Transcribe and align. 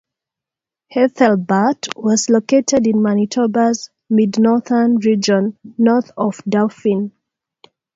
Ethelbert 0.95 1.89
was 1.95 2.27
located 2.27 2.87
in 2.87 3.03
Manitoba's 3.03 3.91
mid-northern 4.09 4.95
region, 4.95 5.59
north 5.77 6.09
of 6.17 6.37
Dauphin. 6.49 7.11